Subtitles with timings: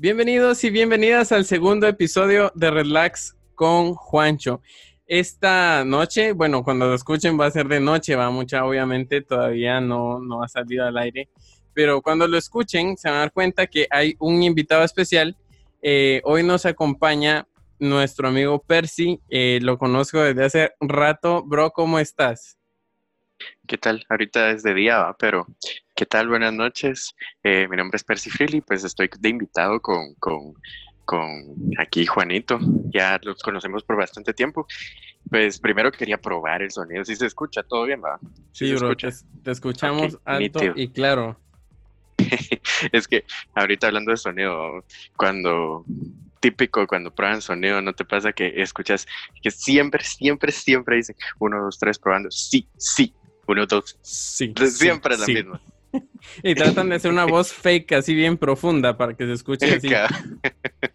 [0.00, 4.62] Bienvenidos y bienvenidas al segundo episodio de Relax con Juancho.
[5.08, 9.80] Esta noche, bueno, cuando lo escuchen va a ser de noche, va mucha, obviamente todavía
[9.80, 11.28] no, no ha salido al aire,
[11.74, 15.36] pero cuando lo escuchen se van a dar cuenta que hay un invitado especial.
[15.82, 17.48] Eh, hoy nos acompaña
[17.80, 21.42] nuestro amigo Percy, eh, lo conozco desde hace rato.
[21.42, 22.56] Bro, ¿cómo estás?
[23.66, 24.06] ¿Qué tal?
[24.08, 25.46] Ahorita es de día, pero
[25.98, 26.28] ¿qué tal?
[26.28, 27.16] Buenas noches.
[27.42, 30.54] Eh, mi nombre es Percy Freely, pues estoy de invitado con, con,
[31.76, 32.60] aquí Juanito.
[32.90, 34.64] Ya los conocemos por bastante tiempo.
[35.28, 37.04] Pues primero quería probar el sonido.
[37.04, 38.20] Si se escucha, ¿todo bien, va?
[38.52, 41.36] Sí, bro, te, escuchamos alto y claro.
[42.92, 43.24] es que
[43.56, 44.84] ahorita hablando de sonido,
[45.16, 45.84] cuando
[46.38, 49.04] típico cuando prueban sonido, ¿no te pasa que escuchas
[49.42, 52.30] que siempre, siempre, siempre dicen uno, dos, tres probando?
[52.30, 53.12] Sí, sí,
[53.48, 53.98] uno, dos.
[54.00, 54.54] Sí.
[54.68, 55.60] Siempre es la misma.
[56.42, 59.88] y tratan de hacer una voz fake así bien profunda para que se escuche así.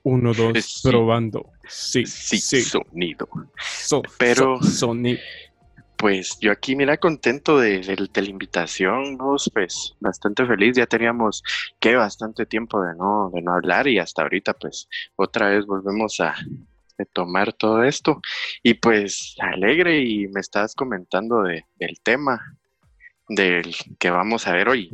[0.04, 1.52] Uno, dos, probando.
[1.68, 2.62] Sí, sí, sí.
[2.62, 3.28] Sonido.
[4.18, 4.62] Pero.
[4.62, 5.20] sonido.
[5.98, 7.82] Pues yo aquí, mira, contento de,
[8.14, 10.76] la invitación, vos, pues bastante feliz.
[10.76, 11.44] Ya teníamos
[11.80, 16.20] que bastante tiempo de no, de no hablar y hasta ahorita, pues otra vez volvemos
[16.20, 16.36] a,
[17.14, 18.22] tomar todo esto.
[18.62, 22.58] Y pues alegre y me estás comentando de, del tema
[23.30, 24.90] del que vamos a ver hoy.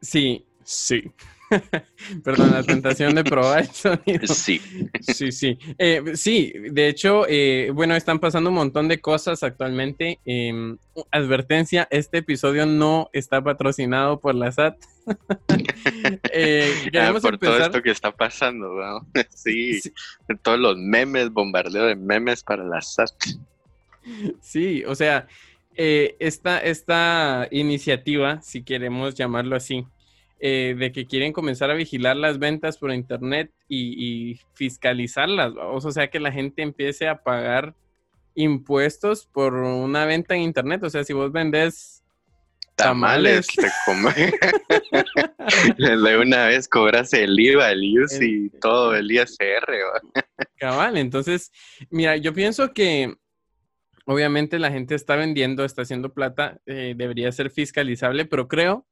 [0.00, 1.12] Sí, sí.
[2.24, 4.26] Perdón, la tentación de probar el sonido.
[4.26, 4.60] Sí.
[5.00, 5.58] Sí, sí.
[5.78, 10.18] Eh, sí, de hecho, eh, bueno, están pasando un montón de cosas actualmente.
[10.24, 10.76] Em,
[11.10, 14.76] advertencia, este episodio no está patrocinado por la SAT.
[16.32, 19.06] eh, ah, por todo esto que está pasando, ¿no?
[19.30, 19.80] sí,
[20.42, 23.12] todos los memes, bombardeo de memes para la SAT.
[24.40, 25.26] Sí, o sea,
[25.76, 29.86] eh, esta, esta iniciativa, si queremos llamarlo así,
[30.38, 36.08] eh, de que quieren comenzar a vigilar las ventas por internet y, fiscalizarlas, o sea,
[36.08, 37.74] que la gente empiece a pagar
[38.34, 42.02] impuestos por una venta en internet, o sea, si vos vendés
[42.74, 43.46] tamales,
[45.78, 49.66] de una vez cobras el IVA, el IUS y todo el ISR.
[50.58, 51.50] Cabal, entonces,
[51.90, 53.16] mira, yo pienso que
[54.06, 58.86] obviamente la gente está vendiendo, está haciendo plata, eh, debería ser fiscalizable, pero creo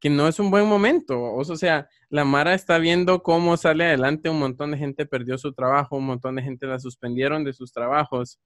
[0.00, 1.20] que no es un buen momento.
[1.20, 5.52] O sea, la Mara está viendo cómo sale adelante, un montón de gente perdió su
[5.52, 8.40] trabajo, un montón de gente la suspendieron de sus trabajos.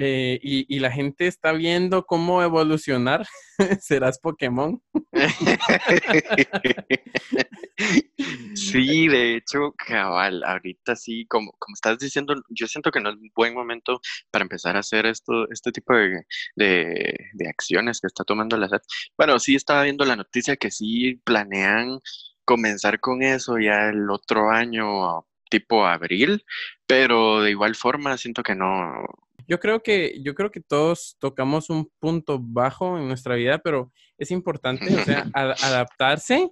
[0.00, 3.26] Eh, y, la gente está viendo cómo evolucionar.
[3.80, 4.80] ¿Serás Pokémon?
[8.54, 13.16] sí, de hecho, cabal, ahorita sí, como, como estás diciendo, yo siento que no es
[13.16, 14.00] un buen momento
[14.30, 18.84] para empezar a hacer esto, este tipo de, de acciones que está tomando la SAT.
[19.16, 21.98] Bueno, sí estaba viendo la noticia que sí planean
[22.44, 26.44] comenzar con eso ya el otro año, tipo abril,
[26.86, 29.04] pero de igual forma siento que no,
[29.48, 33.90] yo creo que, yo creo que todos tocamos un punto bajo en nuestra vida, pero
[34.18, 36.50] es importante, o sea, adaptarse.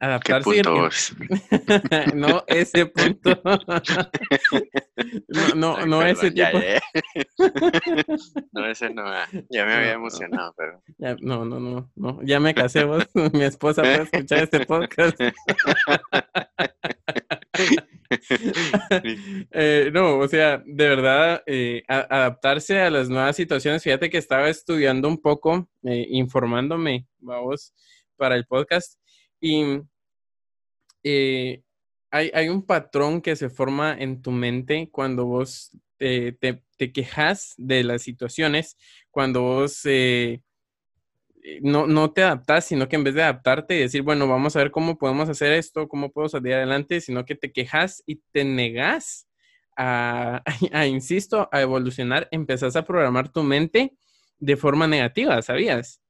[0.00, 0.62] Adaptarse.
[2.14, 3.40] no ese punto.
[5.28, 6.58] no, no, no ese tipo.
[8.50, 9.02] no, ese no.
[9.06, 10.82] Ah, ya me había emocionado, pero.
[11.20, 12.18] no, no, no, no.
[12.24, 13.06] Ya me casé vos.
[13.32, 15.20] Mi esposa puede escuchar este podcast.
[19.54, 23.82] Eh, no, o sea, de verdad, eh, adaptarse a las nuevas situaciones.
[23.82, 27.72] Fíjate que estaba estudiando un poco, eh, informándome, vamos,
[28.16, 28.98] para el podcast.
[29.40, 29.82] Y
[32.10, 37.84] hay, un patrón que se forma en tu mente cuando vos te, te, quejas de
[37.84, 38.76] las situaciones,
[39.10, 39.82] cuando vos
[41.60, 44.60] no, no te adaptas, sino que en vez de adaptarte y decir, bueno, vamos a
[44.60, 48.44] ver cómo podemos hacer esto, cómo puedo salir adelante, sino que te quejas y te
[48.44, 49.28] negas
[49.76, 53.96] a, insisto, a evolucionar, empezás a programar tu mente
[54.38, 56.00] de forma negativa, ¿sabías?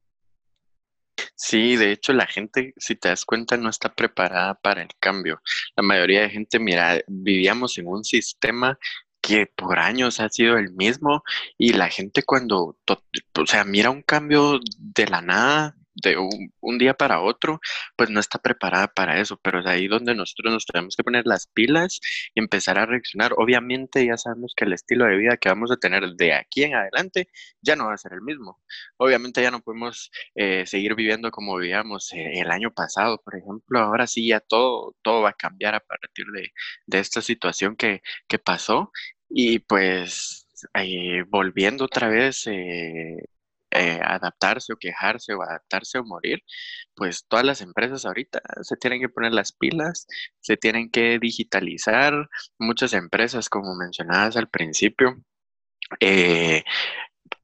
[1.36, 5.40] Sí, de hecho la gente, si te das cuenta, no está preparada para el cambio.
[5.76, 8.78] La mayoría de gente, mira, vivíamos en un sistema
[9.22, 11.22] que por años ha sido el mismo
[11.56, 16.94] y la gente cuando, o sea, mira un cambio de la nada, de un, día
[16.94, 17.60] para otro,
[17.96, 21.26] pues no está preparada para eso, pero es ahí donde nosotros nos tenemos que poner
[21.26, 22.00] las pilas
[22.34, 23.32] y empezar a reaccionar.
[23.36, 26.74] Obviamente ya sabemos que el estilo de vida que vamos a tener de aquí en
[26.74, 27.28] adelante
[27.60, 28.60] ya no va a ser el mismo.
[28.96, 33.80] Obviamente ya no podemos eh, seguir viviendo como vivíamos eh, el año pasado, por ejemplo.
[33.80, 36.52] Ahora sí ya todo, todo va a cambiar a partir de,
[36.86, 38.90] de esta situación que, que pasó
[39.28, 42.46] y pues eh, volviendo otra vez
[43.74, 46.42] adaptarse o quejarse o adaptarse o morir,
[46.94, 50.06] pues todas las empresas ahorita se tienen que poner las pilas,
[50.40, 52.28] se tienen que digitalizar.
[52.58, 55.22] Muchas empresas, como mencionabas al principio,
[56.00, 56.64] eh,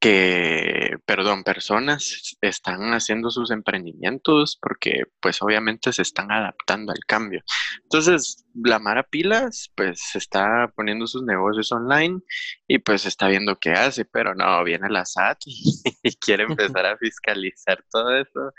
[0.01, 7.43] que, perdón, personas están haciendo sus emprendimientos porque pues obviamente se están adaptando al cambio.
[7.83, 12.21] Entonces, la Mara Pilas pues está poniendo sus negocios online
[12.67, 16.97] y pues está viendo qué hace, pero no, viene la SAT y, quiere empezar a
[16.97, 18.53] fiscalizar todo eso.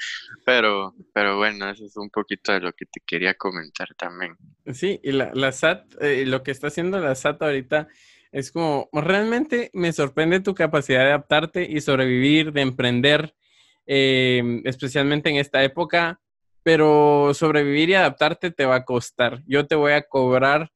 [0.45, 4.35] Pero, pero bueno, eso es un poquito de lo que te quería comentar también.
[4.73, 7.87] Sí, y la, la SAT, eh, lo que está haciendo la SAT ahorita
[8.31, 13.35] es como, realmente me sorprende tu capacidad de adaptarte y sobrevivir, de emprender,
[13.85, 16.19] em, especialmente en esta época,
[16.63, 19.41] pero sobrevivir y adaptarte te va a costar.
[19.47, 20.71] Yo te voy a cobrar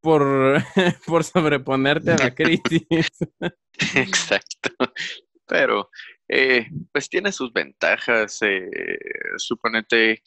[0.00, 0.62] por,
[1.06, 3.08] por sobreponerte a la crisis.
[3.94, 4.70] Exacto.
[5.46, 5.90] Pero,
[6.28, 8.40] eh, pues tiene sus ventajas.
[8.42, 8.98] Eh,
[9.38, 10.22] suponete,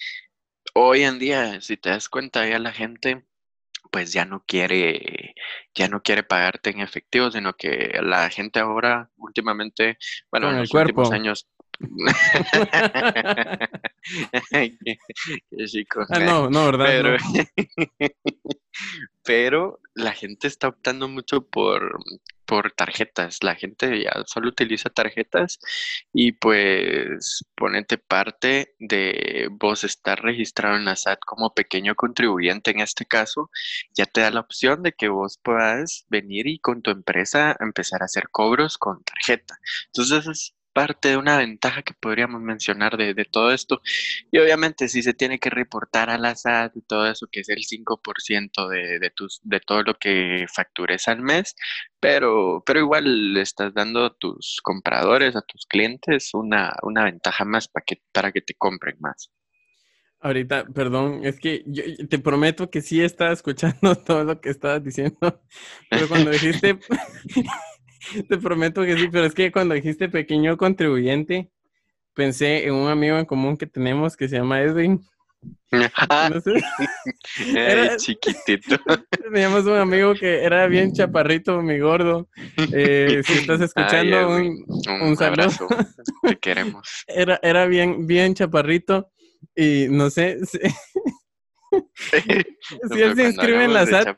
[0.74, 3.24] hoy en día, si te das cuenta, ya la gente
[3.92, 5.36] pues ya no quiere,
[5.74, 9.98] ya no quiere pagarte en efectivo, sino que la gente ahora, últimamente,
[10.32, 11.48] bueno, en los últimos años.
[16.10, 16.86] Ah, no, no, ¿verdad?
[16.86, 17.18] Pero,
[19.24, 22.00] pero la gente está optando mucho por,
[22.48, 23.44] por tarjetas.
[23.44, 25.60] La gente ya solo utiliza tarjetas
[26.14, 32.80] y pues ponete parte de vos estar registrado en la SAT como pequeño contribuyente en
[32.80, 33.52] este caso,
[33.94, 38.02] ya te da la opción de que vos puedas venir y con tu empresa empezar
[38.02, 39.60] a hacer cobros con tarjeta.
[39.88, 43.82] Entonces es parte de una ventaja que podríamos mencionar de, todo esto.
[44.30, 47.50] Y obviamente si se tiene que reportar a la SAT y todo eso, que es
[47.50, 51.56] el 5% de, de, tus, de todo lo que factures al mes,
[52.00, 57.44] pero, pero igual le estás dando a tus compradores, a tus clientes, una, una ventaja
[57.44, 59.32] más para que, para que te compren más.
[60.20, 64.84] Ahorita, perdón, es que yo te prometo que sí estaba escuchando todo lo que estabas
[64.84, 65.42] diciendo,
[65.90, 66.78] pero cuando dijiste
[68.30, 71.50] Te prometo que sí, pero es que cuando dijiste pequeño contribuyente,
[72.14, 75.02] pensé en un amigo en común que tenemos que se llama Edwin.
[75.72, 76.64] No sé.
[77.56, 78.78] era, chiquitito.
[79.24, 82.28] Teníamos un amigo que era bien chaparrito, mi gordo.
[82.74, 84.66] Eh, si estás escuchando, un,
[85.02, 85.68] un, Abrazo.
[86.24, 86.88] Te queremos.
[87.06, 89.12] Era, era bien, bien chaparrito
[89.56, 90.38] y no sé,
[92.92, 94.18] si él se inscribe en la SAT,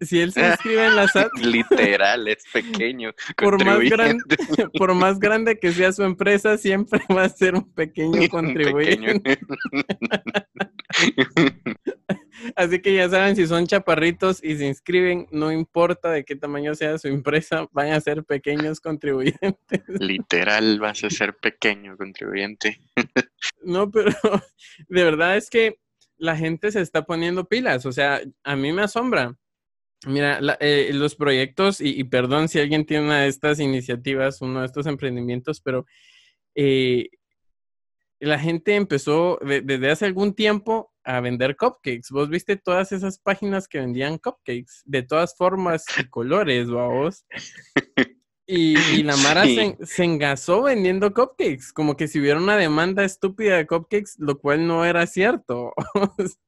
[0.00, 3.12] si él se inscribe en la SAT, literal, es pequeño.
[3.36, 4.24] Por más, grande,
[4.78, 9.38] por más grande que sea su empresa, siempre va a ser un pequeño contribuyente.
[12.56, 16.74] Así que ya saben, si son chaparritos y se inscriben, no importa de qué tamaño
[16.74, 19.82] sea su empresa, van a ser pequeños contribuyentes.
[19.86, 22.80] Literal, vas a ser pequeño contribuyente.
[23.62, 24.12] No, pero
[24.88, 25.78] de verdad es que
[26.22, 27.84] la gente se está poniendo pilas.
[27.84, 29.36] O sea, a mí me asombra.
[30.06, 34.66] Mira, eh, los proyectos, y, perdón si alguien tiene una de estas iniciativas, uno de
[34.66, 35.84] estos emprendimientos, pero
[36.54, 37.08] eh,
[38.20, 42.10] la gente empezó desde hace algún tiempo a vender cupcakes.
[42.10, 47.24] Vos viste todas esas páginas que vendían cupcakes de todas formas y colores, vos.
[48.54, 53.66] Y, la Mara se, engasó vendiendo cupcakes, como que si hubiera una demanda estúpida de
[53.66, 55.72] cupcakes, lo cual no era cierto.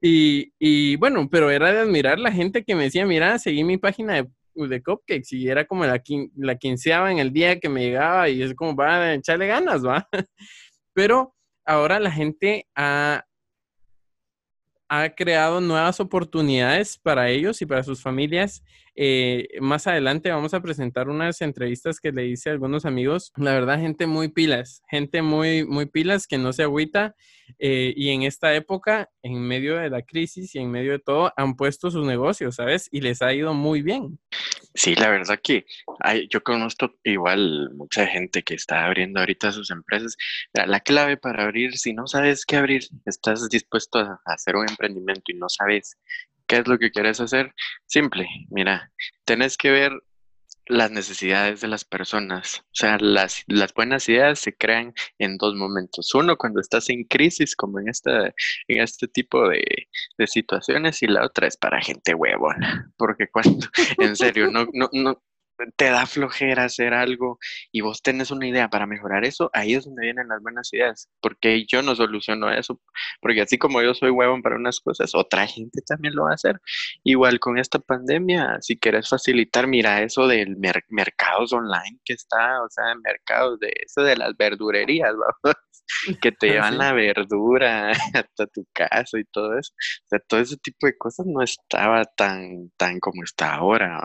[0.00, 4.14] y, bueno, pero era de admirar la gente que me decía, mira, seguí mi página
[4.14, 6.00] de, de cupcakes y era como la,
[6.36, 10.08] la quinceava en el día que me llegaba y es como, va, echarle ganas, va.
[10.94, 11.34] pero
[11.64, 13.24] ahora la gente ha,
[14.94, 18.62] ha creado nuevas oportunidades para ellos y para sus familias
[18.94, 23.32] eh, más adelante vamos a presentar unas entrevistas que le hice a algunos amigos.
[23.36, 27.14] La verdad, gente muy pilas, gente muy, muy pilas que no se agüita.
[27.58, 31.32] Eh, y en esta época, en medio de la crisis y en medio de todo,
[31.36, 32.88] han puesto sus negocios, ¿sabes?
[32.90, 34.18] Y les ha ido muy bien.
[34.74, 35.66] Sí, la verdad que
[36.00, 40.16] hay, yo conozco igual mucha gente que está abriendo ahorita sus empresas.
[40.54, 45.30] La clave para abrir, si no sabes qué abrir, estás dispuesto a hacer un emprendimiento
[45.30, 45.98] y no sabes
[46.46, 47.54] ¿Qué es lo que quieres hacer?
[47.86, 48.92] Simple, mira,
[49.24, 49.92] tenés que ver
[50.66, 52.60] las necesidades de las personas.
[52.60, 56.14] O sea, las, las buenas ideas se crean en dos momentos.
[56.14, 58.26] Uno, cuando estás en crisis, como en, esta,
[58.68, 59.64] en este tipo de,
[60.18, 62.92] de situaciones, y la otra es para gente huevona.
[62.96, 63.66] Porque cuando,
[63.98, 65.22] en serio, no, no, no,
[65.76, 67.38] te da flojera hacer algo
[67.70, 71.08] y vos tenés una idea para mejorar eso, ahí es donde vienen las buenas ideas,
[71.20, 72.80] porque yo no soluciono eso,
[73.20, 76.34] porque así como yo soy huevón para unas cosas, otra gente también lo va a
[76.34, 76.60] hacer.
[77.04, 80.56] Igual con esta pandemia, si quieres facilitar, mira eso del
[80.88, 85.14] mercados online que está, o sea, mercados de eso de las verdurerías,
[85.44, 85.56] vamos,
[86.20, 89.72] que te llevan la verdura hasta tu casa y todo eso.
[89.74, 94.04] O sea, todo ese tipo de cosas no estaba tan, tan como está ahora.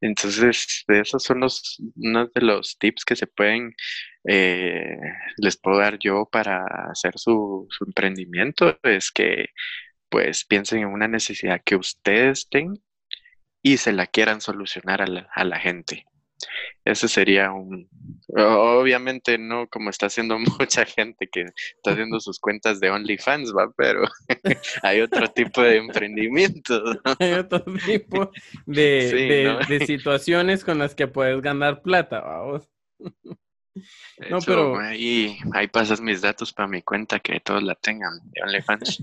[0.00, 3.74] Entonces, esos son los, unos de los tips que se pueden,
[4.24, 4.96] eh,
[5.38, 9.46] les puedo dar yo para hacer su, su emprendimiento, es que
[10.10, 12.82] pues piensen en una necesidad que ustedes tengan
[13.62, 16.06] y se la quieran solucionar a la, a la gente.
[16.84, 17.88] Ese sería un,
[18.36, 21.42] obviamente no como está haciendo mucha gente que
[21.76, 24.02] está haciendo sus cuentas de OnlyFans, va, pero
[24.82, 26.82] hay otro tipo de emprendimiento.
[27.18, 28.30] Hay otro tipo
[28.66, 32.68] de, de, situaciones con las que puedes ganar plata, vamos.
[34.30, 38.42] no, pero ahí, ahí pasas mis datos para mi cuenta que todos la tengan de
[38.42, 39.02] OnlyFans.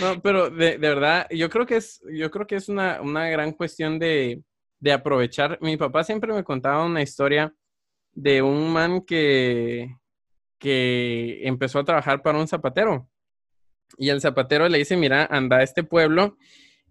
[0.00, 3.28] no, pero de, de, verdad, yo creo que es, yo creo que es una, una
[3.28, 4.42] gran cuestión de,
[4.82, 5.58] de aprovechar.
[5.62, 7.54] Mi papá siempre me contaba una historia
[8.14, 9.96] de un man que,
[10.58, 13.08] que empezó a trabajar para un zapatero.
[13.96, 16.36] Y el zapatero le dice, mira, anda a este pueblo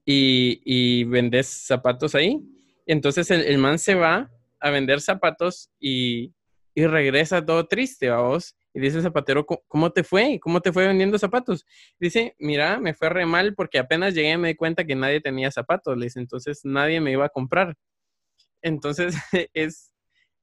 [0.06, 2.42] y, y vendes zapatos ahí.
[2.86, 4.32] Entonces el, man se va
[4.62, 6.34] a vender zapatos y,
[6.74, 8.56] y regresa todo triste, vos.
[8.74, 10.40] Y dice zapatero, ¿cómo te fue?
[10.42, 11.66] ¿Cómo te fue vendiendo zapatos?
[12.00, 15.52] Dice, mira, me fue re mal porque apenas llegué me di cuenta que nadie tenía
[15.52, 15.98] zapatos.
[15.98, 17.76] Le dice, entonces nadie me iba a comprar.
[18.62, 19.16] Entonces
[19.54, 19.92] es,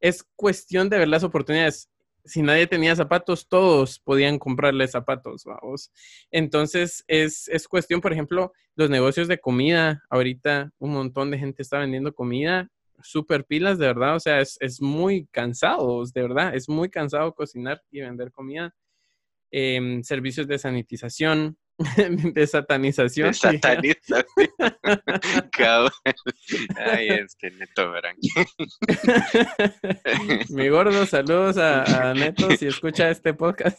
[0.01, 1.91] es cuestión de ver las oportunidades.
[2.25, 5.91] Si nadie tenía zapatos, todos podían comprarle zapatos, vamos.
[6.31, 10.03] Entonces es, es cuestión, por ejemplo, los negocios de comida.
[10.11, 12.69] Ahorita un montón de gente está vendiendo comida
[13.03, 14.17] súper pilas, de verdad.
[14.17, 16.55] O sea, es, muy cansado, de verdad.
[16.55, 18.75] Es muy cansado cocinar y vender comida.
[19.51, 21.57] Em, servicios de sanitización,
[22.35, 23.29] de satanización.
[23.29, 24.25] De satanización.
[26.77, 28.17] Ay, este Neto verán.
[30.51, 33.79] Mi gordo, saludos a, Neto si escucha este podcast.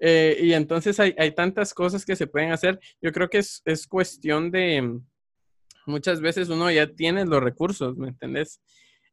[0.00, 2.78] Eh, y entonces hay, hay, tantas cosas que se pueden hacer.
[3.02, 5.00] Yo creo que es, es cuestión de,
[5.88, 8.60] muchas veces uno ya tiene los recursos, ¿me entendés?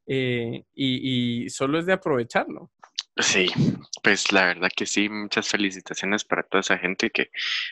[0.07, 2.71] Eh, y, solo es de aprovecharlo.
[3.17, 3.47] Sí,
[4.03, 7.29] pues la verdad que sí, muchas felicitaciones para toda esa gente que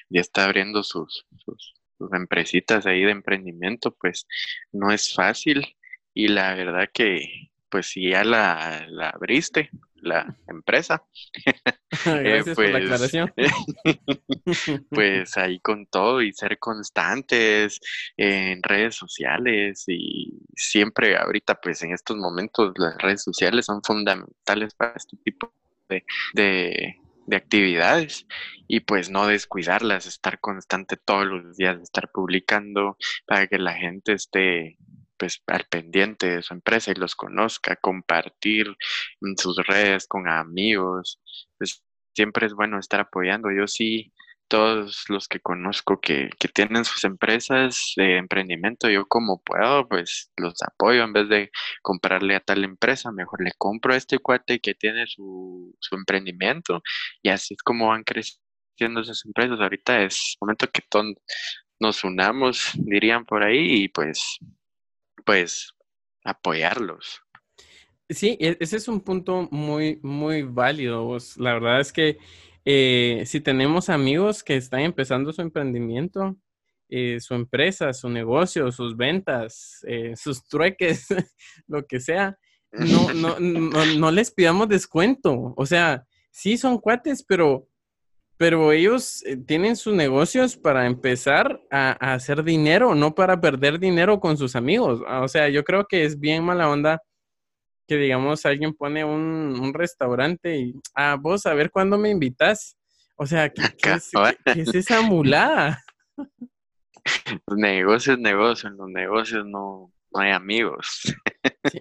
[0.09, 4.25] ya está abriendo sus, sus, sus empresitas ahí de emprendimiento, pues
[4.71, 5.75] no es fácil
[6.13, 11.03] y la verdad que pues si ya la, la abriste, la empresa.
[12.05, 13.33] Eh, Gracias por la pues, aclaración.
[14.89, 17.79] pues ahí con todo y ser constantes
[18.17, 24.73] en redes sociales y siempre ahorita pues en estos momentos las redes sociales son fundamentales
[24.73, 25.53] para este tipo
[25.89, 26.95] de, de,
[27.25, 28.25] de actividades
[28.67, 34.13] y pues no descuidarlas, estar constante todos los días, estar publicando para que la gente
[34.13, 34.77] esté
[35.17, 38.67] pues al pendiente de su empresa y los conozca, compartir
[39.21, 41.21] en sus redes con amigos,
[41.57, 41.83] pues
[42.15, 43.51] siempre es bueno estar apoyando.
[43.51, 44.13] Yo sí,
[44.47, 50.31] todos los que conozco que, que tienen sus empresas de emprendimiento, yo como puedo, pues
[50.37, 51.51] los apoyo en vez de
[51.81, 56.81] comprarle a tal empresa, mejor le compro a este cuate que tiene su, su emprendimiento
[57.21, 59.59] y así es como van creciendo esas empresas.
[59.59, 61.13] Ahorita es momento que todos
[61.79, 64.39] nos unamos, dirían por ahí, y pues
[65.25, 65.73] pues
[66.23, 67.21] apoyarlos.
[68.13, 71.17] Sí, e-, ese es un punto muy, muy válido.
[71.37, 72.17] La verdad es que
[72.65, 76.35] eh, si tenemos amigos que están empezando su emprendimiento,
[76.89, 81.07] eh, su empresa, su negocio, sus ventas, eh, sus trueques,
[81.67, 82.37] lo que sea,
[82.71, 85.53] no, no, no, no les pidamos descuento.
[85.57, 87.67] O sea, sí son cuates, pero
[88.35, 94.37] pero ellos tienen sus negocios para empezar a, hacer dinero, no para perder dinero con
[94.37, 95.01] sus amigos.
[95.07, 97.01] O sea, yo creo que es bien mala onda
[97.93, 102.75] que, digamos, alguien pone un, restaurante y, ah, vos a ver cuándo me invitas.
[103.15, 103.61] O sea, ¿qué,
[104.45, 105.83] es, esa mulada?
[107.47, 111.13] Los negocios, negocios, en los negocios no, hay amigos.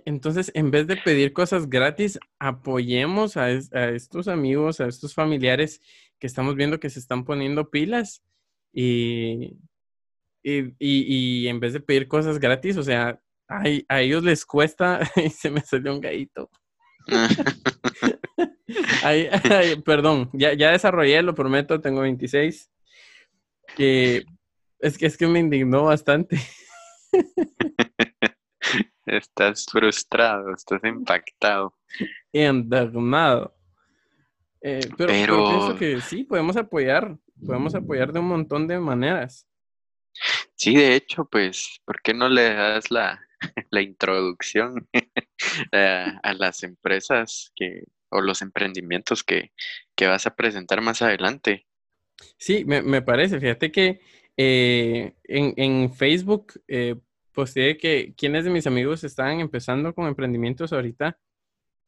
[0.04, 5.80] entonces, en vez de pedir cosas gratis, apoyemos a, a, estos amigos, a estos familiares
[6.18, 8.22] que estamos viendo que se están poniendo pilas
[8.72, 9.56] y,
[10.42, 15.30] y, en vez de pedir cosas gratis, o sea, a, a ellos les cuesta y
[15.30, 16.50] se me salió un gallito.
[19.84, 22.70] perdón, ya, ya desarrollé, lo prometo, tengo 26.
[23.76, 24.24] Que
[24.78, 26.38] es que es que me indignó bastante.
[29.06, 31.74] Estás frustrado, estás impactado.
[34.60, 39.48] Eh, pero, pero pienso que sí, podemos apoyar, podemos apoyar de un montón de maneras.
[40.54, 43.20] Sí, de hecho, pues, ¿por qué no le das la,
[43.70, 44.88] la introducción
[45.72, 49.52] a las empresas que, o los emprendimientos que,
[49.94, 51.66] que vas a presentar más adelante?
[52.38, 53.40] Sí, me, me parece.
[53.40, 54.00] Fíjate que
[54.36, 56.96] eh, en, en, Facebook eh,
[57.78, 61.18] que quienes de mis amigos están empezando con emprendimientos ahorita.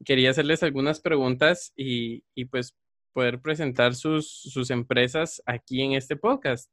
[0.03, 2.75] Quería hacerles algunas preguntas y, y pues
[3.13, 6.69] poder presentar sus, sus, empresas aquí en este podcast.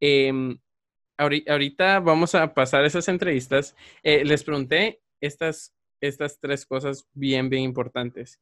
[0.00, 0.32] Eh,
[1.16, 3.74] ahorita vamos a pasar esas entrevistas.
[4.02, 8.40] Eh, les pregunté estas, estas tres cosas bien, bien importantes.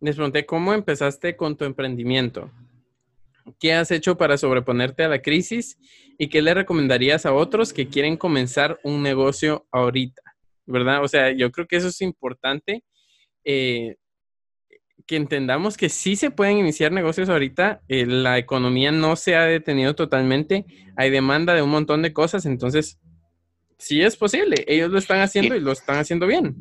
[0.00, 2.50] Les pregunté cómo empezaste con tu emprendimiento.
[3.60, 5.78] ¿Qué has hecho para sobreponerte a la crisis?
[6.18, 10.22] ¿Y qué le recomendarías a otros que quieren comenzar un negocio ahorita?
[10.66, 11.04] ¿Verdad?
[11.04, 12.82] O sea, yo creo que eso es importante.
[13.44, 13.96] Eh,
[15.06, 17.82] que entendamos que sí se pueden iniciar negocios ahorita.
[17.88, 20.66] Eh, la economía no se ha detenido totalmente.
[20.96, 22.44] Hay demanda de un montón de cosas.
[22.46, 22.98] Entonces,
[23.78, 24.64] sí es posible.
[24.66, 26.56] Ellos lo están haciendo y lo están haciendo bien.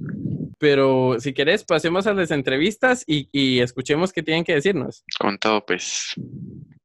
[0.60, 5.04] Pero si querés, pasemos a las entrevistas y, y escuchemos qué tienen que decirnos.
[5.20, 6.14] Con todo, pues.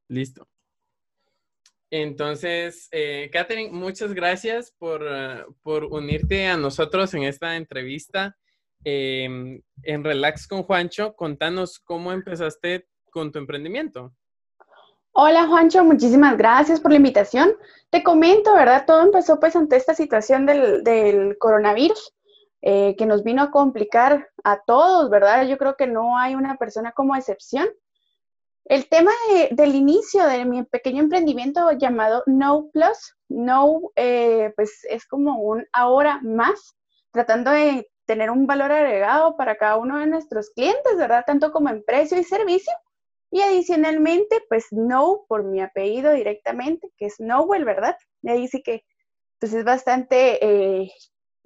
[0.09, 0.49] Listo.
[1.91, 8.37] Entonces, eh, Catherine, muchas gracias por, uh, por, unirte a nosotros en esta entrevista
[8.85, 11.15] eh, en Relax con Juancho.
[11.15, 14.13] Contanos cómo empezaste con tu emprendimiento.
[15.13, 17.53] Hola Juancho, muchísimas gracias por la invitación.
[17.91, 18.85] Te comento, ¿verdad?
[18.87, 22.15] Todo empezó pues ante esta situación del, del coronavirus.
[22.63, 25.47] Eh, que nos vino a complicar a todos, ¿verdad?
[25.47, 27.67] Yo creo que no hay una persona como excepción.
[28.67, 29.13] El tema
[29.51, 35.67] del inicio de mi pequeño emprendimiento llamado No Plus, No, eh, pues es como un
[35.73, 36.77] ahora más,
[37.13, 41.23] tratando de tener un valor agregado para cada uno de nuestros clientes, ¿verdad?
[41.25, 42.73] Tanto como en precio y servicio.
[43.31, 47.97] Y adicionalmente, pues No por mi apellido directamente, que es Nowell, ¿verdad?
[48.23, 48.85] Y ahí sí que,
[49.39, 50.91] pues es bastante eh,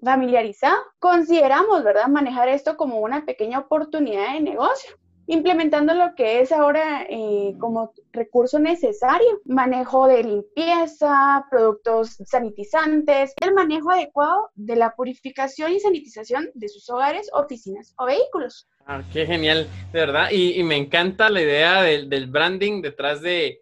[0.02, 0.78] familiarizado.
[1.00, 7.06] Consideramos, ¿verdad?, manejar esto como una pequeña oportunidad de negocio implementando lo que es ahora
[7.08, 15.72] eh, como recurso necesario, manejo de limpieza, productos sanitizantes, el manejo adecuado de la purificación
[15.72, 18.68] y sanitización de sus hogares, oficinas o vehículos.
[18.86, 23.60] Ah, qué genial, de verdad, y, me encanta la idea del, branding detrás de,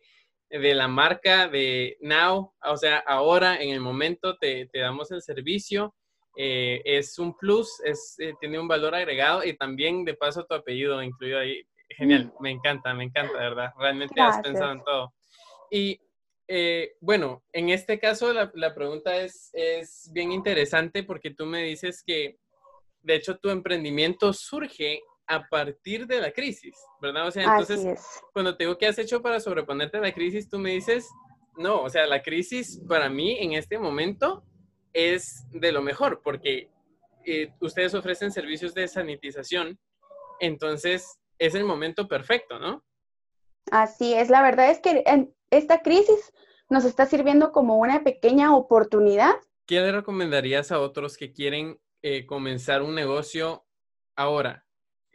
[0.50, 5.22] de, la marca de Now, o sea, ahora en el momento te, te damos el
[5.22, 5.94] servicio
[6.36, 10.54] eh, es un plus, es, eh, tiene un valor agregado y también de paso tu
[10.54, 11.62] apellido incluido ahí.
[11.90, 13.70] Genial, me encanta, me encanta, verdad.
[13.78, 15.12] Realmente has pensado en todo.
[15.70, 16.00] Y
[16.48, 21.62] eh, bueno, en este caso la, la pregunta es, es, bien interesante porque tú me
[21.64, 22.38] dices que,
[23.02, 27.26] de hecho, tu emprendimiento surge a partir de la crisis, ¿verdad?
[27.26, 27.98] O sea, entonces,
[28.32, 31.08] cuando te digo que has hecho para sobreponerte a la crisis, tú me dices,
[31.56, 34.44] no, o sea, la crisis para mí en este momento
[34.92, 36.70] es de lo mejor porque
[37.24, 39.78] eh, ustedes ofrecen servicios de sanitización,
[40.40, 42.84] entonces es el momento perfecto, ¿no?
[43.70, 46.32] Así es, la verdad es que en esta crisis
[46.68, 49.34] nos está sirviendo como una pequeña oportunidad.
[49.66, 53.64] ¿Qué le recomendarías a otros que quieren eh, comenzar un negocio
[54.16, 54.64] ahora?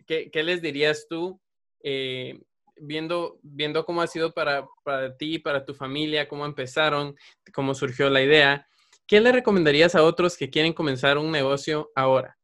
[0.06, 1.42] ¿Qué, qué les dirías tú
[1.84, 2.40] eh,
[2.78, 7.16] viendo, viendo cómo ha sido para, para ti, para tu familia, cómo empezaron,
[7.54, 8.68] cómo surgió la idea?
[9.08, 12.38] ¿Qué le recomendarías a otros que quieren comenzar un negocio ahora?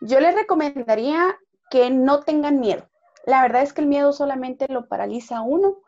[0.00, 1.38] Yo les recomendaría
[1.70, 2.88] que no tengan miedo.
[3.26, 5.82] La verdad es que el miedo solamente lo paraliza a uno,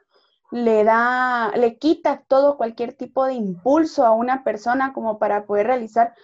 [0.51, 5.69] le da, le quita todo cualquier tipo de impulso a una persona como para poder
[5.69, 6.15] realizar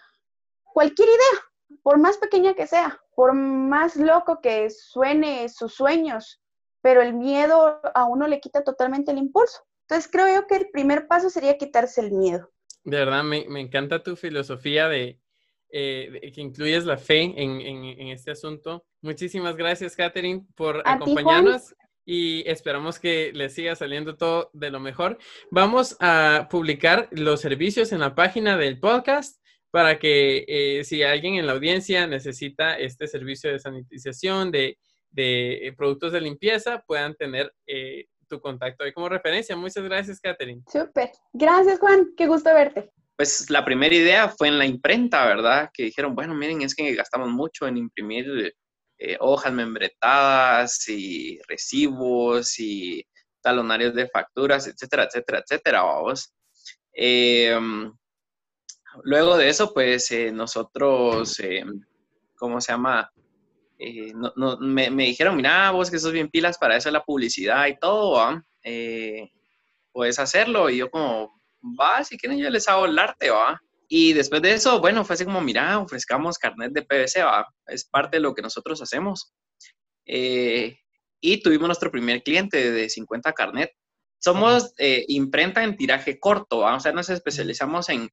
[0.75, 6.43] cualquier idea, por más pequeña que sea, por más loco que suene sus sueños,
[6.83, 9.63] pero el miedo a uno le quita totalmente el impulso.
[9.83, 12.51] Entonces creo yo que el primer paso sería quitarse el miedo.
[12.85, 15.19] De verdad, me, encanta tu filosofía de,
[15.71, 18.85] eh, que incluyes la fe en, este asunto.
[19.01, 25.19] Muchísimas gracias, Catherine, por acompañarnos y esperamos que les siga saliendo todo de lo mejor.
[25.51, 29.41] Vamos a publicar los servicios en la página del podcast
[29.71, 34.79] para que eh, si alguien en la audiencia necesita este servicio de sanitización, de,
[35.11, 37.53] de eh, productos de limpieza, puedan tener
[38.33, 39.55] tu contacto ahí como referencia.
[39.55, 40.63] Muchas gracias, Catherine.
[40.67, 41.13] Súper.
[41.35, 42.15] Gracias, Juan.
[42.17, 42.91] Qué gusto verte.
[43.15, 45.69] Pues la primera idea fue en la imprenta, ¿verdad?
[45.73, 48.55] Que dijeron, bueno, miren, es que gastamos mucho en imprimir
[48.99, 53.05] eh, hojas membretadas y recibos y
[53.43, 56.33] talonarios de facturas, etcétera, etcétera, etcétera, vamos.
[56.95, 57.93] Em,
[59.05, 61.65] luego de eso, pues eh, nosotros, eh,
[62.37, 63.13] ¿cómo se llama?
[63.85, 67.67] Eh, no, me, me, dijeron, mira, vos que sos bien pilas para eso, la publicidad
[67.67, 68.43] y todo,
[69.93, 70.71] puedes hacerlo.
[70.71, 71.33] Y yo como,
[71.79, 73.61] va, si quieren yo les hago el arte, va.
[73.89, 77.47] Y después de eso, bueno, fue así como, mira, ofrezcamos carnet de PVC, va.
[77.67, 79.33] Es parte de lo que nosotros hacemos.
[80.05, 83.71] y tuvimos nuestro primer cliente de 50 carnet.
[84.19, 84.73] Somos
[85.09, 86.77] imprenta en tiraje corto, ¿va?
[86.77, 88.09] o sea, nos especializamos en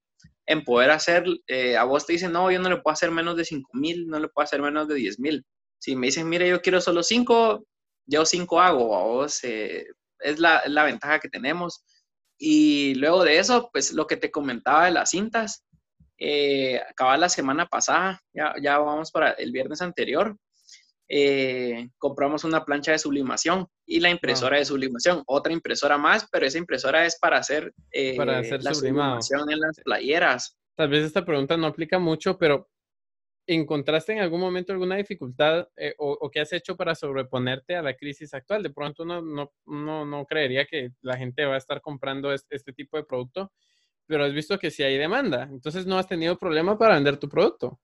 [0.49, 3.37] en poder hacer, eh, a vos te dicen, no, yo no le puedo hacer menos
[3.37, 5.45] de 5 mil, no le puedo hacer menos de 10 mil.
[5.79, 7.65] Si me dicen, mire, yo quiero solo 5,
[8.05, 9.87] yo 5 hago, vos eh,
[10.19, 11.83] es la, la, ventaja que tenemos.
[12.37, 15.65] Y luego de eso, pues lo que te comentaba de las cintas,
[16.17, 20.37] eh, acaba la semana pasada, ya, ya vamos para el viernes anterior,
[21.11, 26.45] eh, compramos una plancha de sublimación y la impresora de sublimación, otra impresora más, pero
[26.45, 30.55] esa impresora es para hacer, eh, para hacer la sublimación en las playeras.
[30.75, 32.69] Tal vez esta pregunta no aplica mucho, pero
[33.53, 37.95] ¿encontraste en algún momento alguna dificultad eh, o, qué has hecho para sobreponerte a la
[37.95, 38.61] crisis actual?
[38.61, 42.55] De pronto uno no, no, no creería que la gente va a estar comprando este,
[42.55, 43.51] este tipo de producto,
[44.05, 47.27] pero has visto que sí hay demanda, entonces no has tenido problema para vender tu
[47.27, 47.79] producto.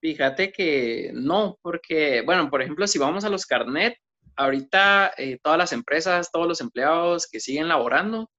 [0.00, 3.94] Fíjate que no, porque, bueno, por ejemplo, si vamos a los carnet,
[4.34, 8.30] ahorita eh, todas las empresas, todos los empleados que siguen laborando,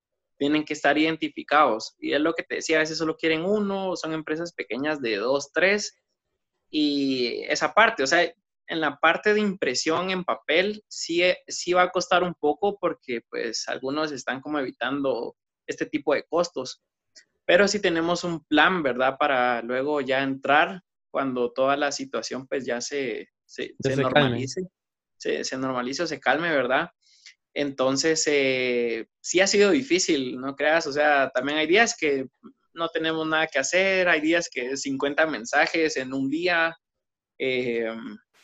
[0.42, 1.94] tienen que estar identificados.
[2.00, 5.18] Y es lo que te decía, a veces solo quieren uno, son empresas pequeñas de
[5.18, 6.01] dos, tres.
[6.72, 11.84] Y esa parte, o sea, en la parte de impresión en papel, sí, sí va
[11.84, 15.36] a costar un poco porque pues algunos están como evitando
[15.68, 16.82] este tipo de costos.
[17.46, 19.18] Pero si tenemos un plan, ¿verdad?
[19.20, 20.82] Para luego ya entrar
[21.12, 24.62] cuando toda la situación pues ya se, se, normalice,
[25.18, 26.90] se, se, normalice o se calme, ¿verdad?
[27.54, 32.28] Entonces, eh, sí ha sido difícil, no creas, o sea, también hay días que
[32.74, 36.78] no tenemos nada que hacer, hay días que 50 mensajes en un día.
[37.38, 37.88] Eh,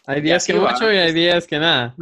[0.05, 1.95] hay días que mucho y hay días que nada.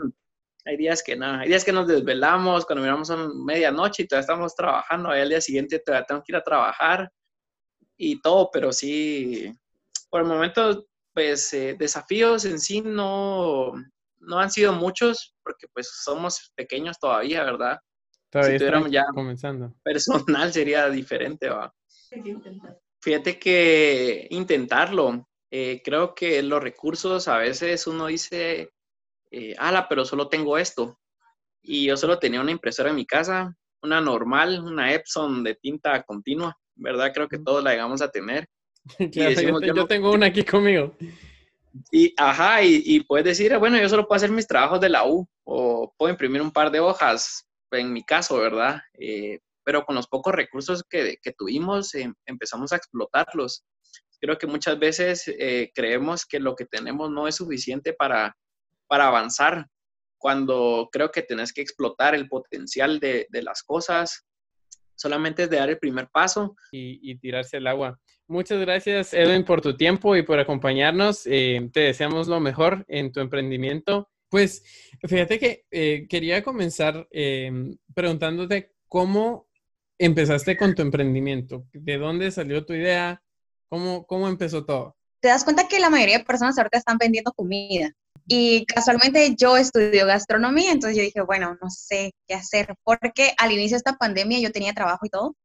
[0.67, 4.21] Hay días que nada, hay días que nos desvelamos, cuando miramos a medianoche y todavía
[4.21, 7.11] estamos trabajando, ahí al día siguiente todavía tengo que ir a trabajar
[7.97, 9.55] y todo, pero sí,
[10.09, 13.73] por el momento, pues eh, desafíos en sí no,
[14.19, 17.79] no han sido muchos, porque pues somos pequeños todavía, ¿verdad?
[18.31, 19.73] Todavía si tuviéramos ya comenzando.
[19.83, 21.73] personal sería diferente, ¿va?
[23.01, 25.27] Fíjate que intentarlo.
[25.51, 28.71] Eh, creo que los recursos a veces uno dice,
[29.31, 30.99] eh, ala, pero solo tengo esto.
[31.61, 36.03] Y yo solo tenía una impresora en mi casa, una normal, una Epson de tinta
[36.03, 37.11] continua, ¿verdad?
[37.13, 38.47] Creo que todos la llegamos a tener.
[39.11, 40.95] yo, tengo una aquí conmigo.
[41.91, 45.27] Y, ajá, y, puedes decir, bueno, yo solo puedo hacer mis trabajos de la U
[45.43, 48.81] o puedo imprimir un par de hojas, en mi caso, ¿verdad?
[48.93, 53.65] Eh, pero con los pocos recursos que, que tuvimos em, empezamos a explotarlos.
[54.21, 58.37] Creo que muchas veces eh, creemos que lo que tenemos no es suficiente para,
[58.87, 59.67] para avanzar,
[60.17, 64.25] cuando creo que tenés que explotar el potencial de, de las cosas,
[64.95, 66.55] solamente es de dar el primer paso.
[66.71, 67.99] Y, y tirarse el agua.
[68.27, 71.27] Muchas gracias, Edwin, por tu tiempo y por acompañarnos.
[71.27, 74.09] Eh, te deseamos lo mejor en tu emprendimiento.
[74.29, 74.63] Pues
[75.07, 77.51] fíjate que eh, quería comenzar eh,
[77.93, 79.47] preguntándote cómo
[79.97, 81.65] empezaste con tu emprendimiento.
[81.73, 83.21] ¿De dónde salió tu idea?
[83.69, 84.95] ¿Cómo, cómo empezó todo?
[85.19, 87.91] Te das cuenta que la mayoría de personas ahorita están vendiendo comida.
[88.27, 93.51] Y casualmente yo estudio gastronomía, entonces yo dije, bueno, no sé qué hacer, porque al
[93.51, 95.35] inicio de esta pandemia yo tenía trabajo y todo,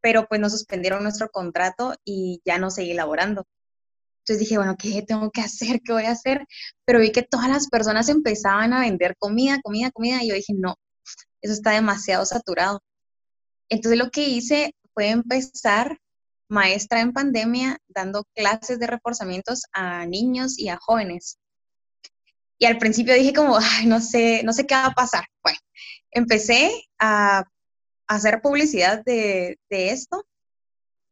[0.00, 3.44] pero pues nos suspendieron nuestro contrato y ya no seguí laborando.
[4.20, 5.80] Entonces dije, bueno, ¿qué tengo que hacer?
[5.84, 6.46] ¿Qué voy a hacer?
[6.86, 10.54] Pero vi que todas las personas empezaban a vender comida, comida, comida, y yo dije,
[10.56, 10.76] no,
[11.42, 12.82] eso está demasiado saturado.
[13.70, 15.98] Entonces lo que hice fue empezar
[16.48, 21.38] maestra en pandemia dando clases de reforzamientos a niños y a jóvenes.
[22.58, 25.24] Y al principio dije como, no sé, no sé qué va a pasar.
[25.42, 25.58] Bueno,
[26.10, 27.44] empecé a
[28.06, 30.26] hacer publicidad de, esto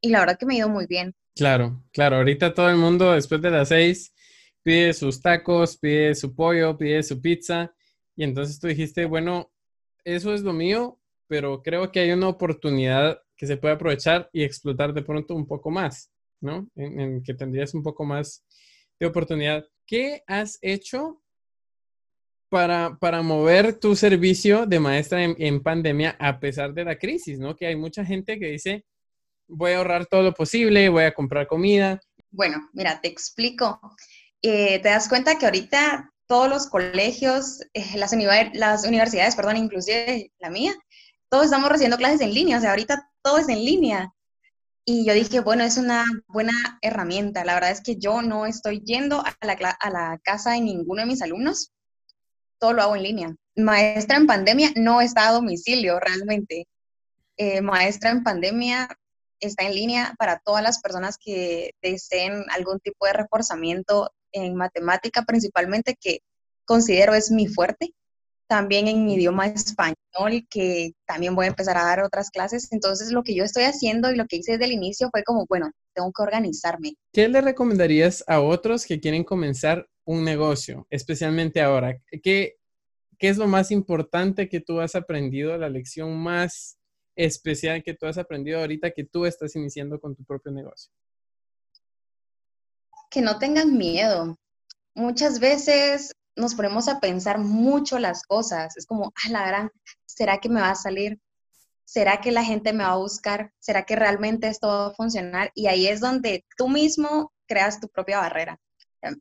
[0.01, 1.15] y la verdad que me ha ido muy bien.
[1.37, 4.13] Claro, claro, ahorita todo el mundo después de las seis
[4.65, 7.73] pide sus tacos, pide su pollo, pide su pizza
[8.17, 9.51] y entonces tú dijiste, bueno,
[10.05, 14.43] eso es lo mío, pero creo que hay una oportunidad que se puede aprovechar y
[14.43, 16.11] explotar de pronto un poco más,
[16.41, 16.69] ¿no?
[16.75, 18.45] En, que tendrías un poco más
[18.99, 19.65] de oportunidad.
[19.87, 21.23] ¿Qué has hecho
[22.49, 27.55] para, para mover tu servicio de maestra en, pandemia a pesar de la crisis, ¿no?
[27.55, 28.85] Que hay mucha gente que dice,
[29.47, 32.01] voy a ahorrar todo lo posible, voy a comprar comida.
[32.31, 33.81] Bueno, mira, te explico.
[34.43, 38.13] Eh, te das cuenta que ahorita todos los colegios, eh, las,
[38.53, 40.75] las universidades, perdón, inclusive la mía,
[41.29, 44.13] todos estamos recibiendo clases en línea, o sea, ahorita todo es en línea.
[44.85, 47.45] Y yo dije, bueno, es una buena herramienta.
[47.45, 49.37] La verdad es que yo no estoy yendo a
[49.91, 51.73] la, casa de ninguno de mis alumnos.
[52.59, 53.37] Todo lo hago en línea.
[53.55, 56.67] Maestra en pandemia no está a domicilio realmente.
[57.37, 58.89] Eh, maestra en pandemia
[59.41, 65.23] está en línea para todas las personas que deseen algún tipo de reforzamiento en matemática
[65.23, 66.21] principalmente, que
[66.65, 67.95] considero es mi fuerte
[68.49, 72.73] también en mi idioma español, que también voy a empezar a dar otras clases.
[72.73, 75.45] Entonces, lo que yo estoy haciendo y lo que hice desde el inicio fue como,
[75.49, 76.95] bueno, tengo que organizarme.
[77.13, 81.99] ¿Qué le recomendarías a otros que quieren comenzar un negocio, especialmente ahora?
[82.23, 82.57] ¿Qué,
[83.19, 86.79] qué es lo más importante que tú has aprendido, la lección más
[87.15, 90.91] especial que tú has aprendido ahorita que tú estás iniciando con tu propio negocio?
[93.11, 94.39] Que no tengan miedo.
[94.95, 98.77] Muchas veces nos ponemos a pensar mucho las cosas.
[98.77, 99.71] Es como, ah, la gran,
[100.07, 101.21] ¿será que me va a salir?
[101.85, 103.53] ¿Será que la gente me va a buscar?
[103.59, 105.51] ¿Será que realmente esto va a funcionar?
[105.55, 108.61] Y ahí es donde tú mismo creas tu propia barrera.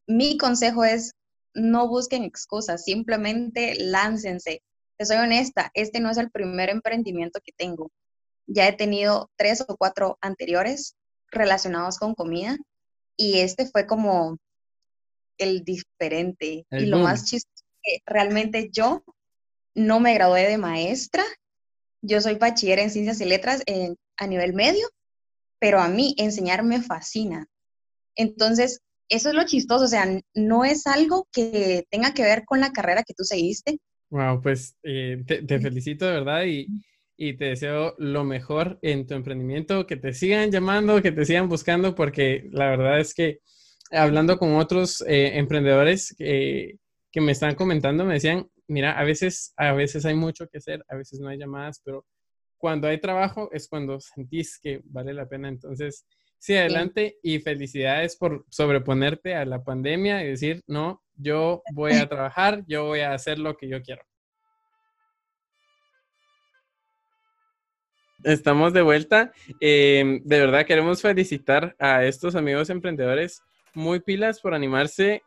[0.05, 1.13] Mi consejo es,
[1.53, 4.61] no busquen excusas, simplemente láncense.
[4.97, 7.91] Te soy honesta, este no es el primer emprendimiento que tengo.
[8.47, 10.95] Ya he tenido tres o cuatro anteriores
[11.31, 12.57] relacionados con comida
[13.15, 14.37] y este fue como
[15.37, 16.65] el diferente.
[16.71, 19.03] y lo más chistoso es que realmente yo
[19.75, 21.23] no me gradué de maestra,
[22.01, 23.63] yo soy bachiller en ciencias y letras
[24.17, 24.87] a nivel medio,
[25.59, 27.47] pero a mí enseñar me fascina.
[28.15, 32.59] Entonces, eso es lo chistoso, o sea, no es algo que tenga que ver con
[32.59, 33.77] la carrera que tú seguiste.
[34.09, 36.67] Wow, pues eh, te, felicito de verdad y,
[37.17, 41.49] y, te deseo lo mejor en tu emprendimiento, que te sigan llamando, que te sigan
[41.49, 43.39] buscando, porque la verdad es que
[43.91, 46.77] hablando con otros eh, emprendedores que,
[47.11, 50.83] que, me están comentando, me decían, mira, a veces, a veces hay mucho que hacer,
[50.89, 52.05] a veces no hay llamadas, pero
[52.57, 55.47] cuando hay trabajo es cuando sentís que vale la pena.
[55.47, 56.05] Entonces,
[56.39, 62.07] sí, adelante y felicidades por sobreponerte a la pandemia y decir, no, yo voy a
[62.09, 64.01] trabajar, yo voy a hacer lo que yo quiero.
[68.23, 69.31] Estamos de vuelta.
[69.61, 75.23] Eh, de verdad queremos felicitar a estos amigos emprendedores muy pilas por animarse,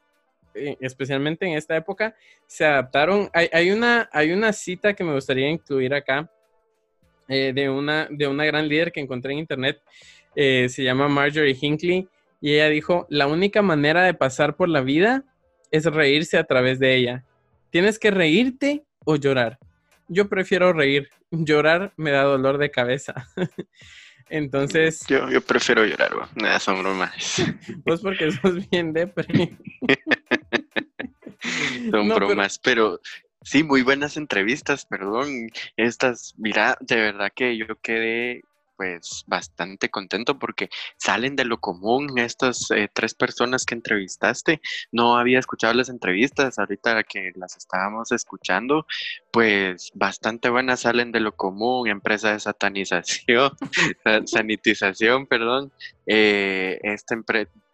[0.55, 2.14] eh, especialmente en esta época.
[2.46, 3.31] Se adaptaron.
[3.33, 6.31] Hay, una, hay una cita que me gustaría incluir acá
[7.29, 9.81] eh, de, una, de una gran líder que encontré en internet.
[10.35, 12.09] Eh, se llama Marjorie Hinckley
[12.40, 15.24] y ella dijo, la única manera de pasar por la vida
[15.70, 17.24] es reírse a través de ella.
[17.70, 19.59] Tienes que reírte o llorar.
[20.09, 21.09] Yo prefiero reír.
[21.31, 23.29] Llorar me da dolor de cabeza.
[24.31, 25.05] Entonces.
[25.09, 26.27] Yo, yo prefiero llorar, güey.
[26.37, 27.43] Nada, son bromas.
[27.85, 29.27] Pues porque sos bien depre.
[31.90, 33.01] son bromas, pero...
[33.43, 35.49] Sí, muy buenas entrevistas, perdón.
[35.77, 38.43] Estas, mira, de verdad que yo quedé
[38.81, 44.62] pues bastante contento porque salen de lo común estas eh, tres personas que entrevistaste.
[44.90, 48.87] No había escuchado las entrevistas, ahorita que las estábamos escuchando,
[49.33, 53.51] pues bastante buenas salen de lo común, empresa de satanización,
[54.25, 55.73] sanitización, perdón,
[56.07, 57.16] eh, esta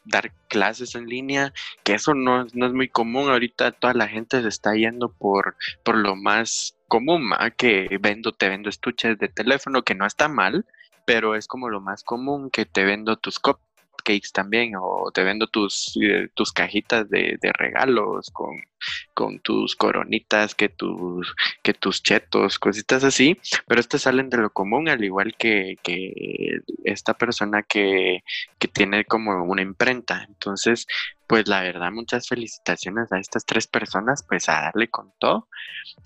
[0.06, 1.52] dar clases en línea,
[1.84, 3.30] que eso no, no, es muy común.
[3.30, 8.48] Ahorita toda la gente se está yendo por, por lo más común, que vendo, te
[8.48, 10.64] vendo estuches de teléfono, que no está mal,
[11.06, 15.46] pero es como lo más común que te vendo tus cupcakes también o te vendo
[15.46, 18.56] tus, eh, tus cajitas de, de regalos con,
[19.14, 24.50] con, tus coronitas, que tus, que tus chetos, cositas así, pero estas salen de lo
[24.50, 28.22] común, al igual que, que esta persona que,
[28.58, 30.24] que tiene como una imprenta.
[30.28, 30.86] Entonces,
[31.26, 35.48] pues la verdad, muchas felicitaciones a estas tres personas, pues a darle con todo.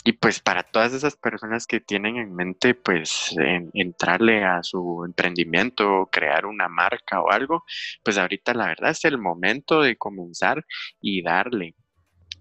[0.04, 3.34] Y pues para todas esas personas que tienen en mente, pues
[3.74, 7.64] entrarle a su emprendimiento, crear una marca o algo,
[8.02, 10.64] pues ahorita la verdad es el momento de comenzar
[11.00, 11.74] y darle.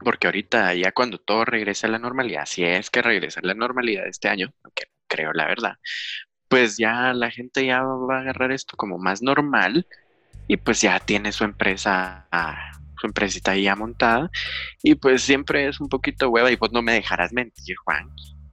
[0.04, 3.54] Porque ahorita ya cuando todo regrese a la normalidad, si es que regresa a la
[3.54, 5.76] normalidad este año, aunque creo la verdad,
[6.48, 9.88] pues ya la gente ya va a agarrar esto como más normal
[10.48, 12.28] y pues ya tiene su empresa,
[13.00, 14.30] su empresita ahí ya montada
[14.84, 18.10] y pues siempre es un poquito hueva y vos no me dejarás mentir, Juan,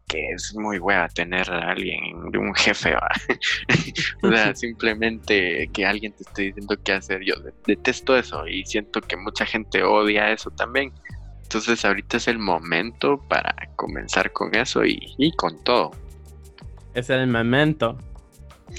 [0.07, 2.95] que es muy hueva tener a alguien, de un jefe,
[4.23, 7.35] o sea, simplemente que alguien te esté diciendo qué hacer, yo
[7.67, 10.93] detesto eso y siento que mucha gente odia eso también.
[11.43, 15.93] Entonces ahorita es el momento para comenzar con eso y, y con todo.
[16.93, 17.99] Es el momento.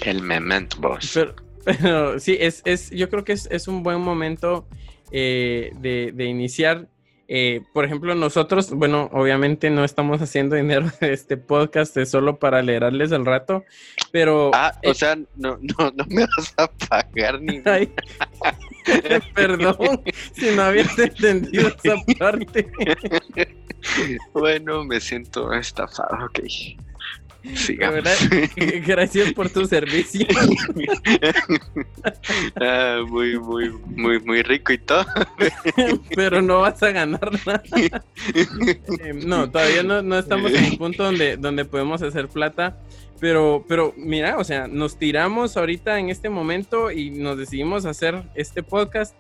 [0.03, 1.19] El memento, boss.
[1.65, 4.67] Pero sí, es, es, yo creo que es, un buen momento
[5.11, 6.87] eh, de, iniciar.
[7.29, 12.39] Eh, por ejemplo, nosotros, bueno, obviamente no estamos haciendo dinero de este podcast, es solo
[12.39, 13.65] para alegrarles el rato,
[14.11, 14.51] pero...
[14.53, 17.61] Ah, o eh, sea, no, no, no me vas a pagar ni...
[17.65, 17.91] ay,
[19.35, 20.01] perdón,
[20.33, 22.71] si no habías entendido esa parte.
[24.33, 26.39] Bueno, me siento estafado, ok.
[27.55, 28.03] Sigamos.
[28.85, 30.25] gracias por tu servicio.
[32.59, 35.05] Ah, muy, muy, muy, muy rico y todo.
[36.15, 38.03] pero no vas a ganar nada.
[38.33, 42.77] Eh, no, todavía no, no estamos en un punto donde, donde podemos hacer plata.
[43.19, 48.23] Pero, pero mira, o sea, nos tiramos ahorita en este momento y nos decidimos hacer
[48.35, 49.15] este podcast.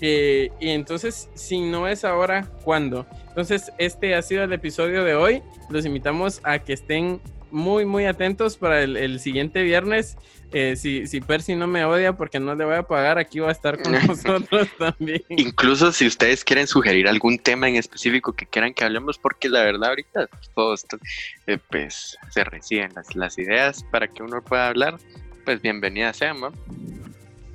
[0.00, 3.06] eh, y entonces, si no es ahora, ¿cuándo?
[3.28, 5.42] Entonces, este ha sido el episodio de hoy.
[5.70, 10.16] Los invitamos a que estén muy, muy atentos para el, el siguiente viernes.
[10.52, 13.48] Eh, si, si Percy no me odia porque no le voy a pagar, aquí va
[13.48, 15.22] a estar con nosotros también.
[15.28, 19.62] Incluso si ustedes quieren sugerir algún tema en específico que quieran que hablemos, porque la
[19.62, 20.98] verdad ahorita todo esto,
[21.46, 24.98] eh, pues se reciben las, las ideas para que uno pueda hablar,
[25.44, 26.52] pues bienvenidas sean, ¿no?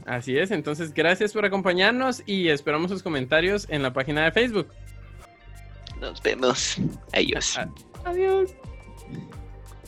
[0.06, 4.68] Así es, entonces gracias por acompañarnos y esperamos sus comentarios en la página de Facebook.
[6.02, 6.78] Nos vemos.
[7.14, 7.60] Adiós.
[8.04, 8.52] Adiós.